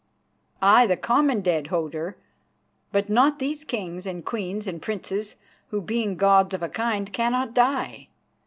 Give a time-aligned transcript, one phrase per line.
[0.63, 2.15] "Aye, the common dead, Hodur;
[2.91, 5.35] but not these kings and queens and princes,
[5.69, 8.07] who, being gods of a kind, cannot die.